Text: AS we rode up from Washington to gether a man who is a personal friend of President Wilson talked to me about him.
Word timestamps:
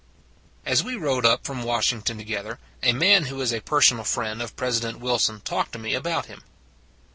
AS 0.65 0.83
we 0.83 0.95
rode 0.95 1.27
up 1.27 1.45
from 1.45 1.61
Washington 1.61 2.17
to 2.17 2.23
gether 2.23 2.57
a 2.81 2.91
man 2.91 3.25
who 3.25 3.39
is 3.39 3.53
a 3.53 3.59
personal 3.59 4.03
friend 4.03 4.41
of 4.41 4.55
President 4.55 4.97
Wilson 4.99 5.41
talked 5.41 5.73
to 5.73 5.77
me 5.77 5.93
about 5.93 6.25
him. 6.25 6.41